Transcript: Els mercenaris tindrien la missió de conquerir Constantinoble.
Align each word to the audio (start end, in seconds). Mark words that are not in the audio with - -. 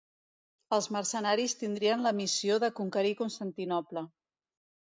Els 0.77 0.87
mercenaris 0.95 1.53
tindrien 1.59 2.03
la 2.07 2.13
missió 2.21 2.57
de 2.65 2.71
conquerir 2.81 3.15
Constantinoble. 3.23 4.07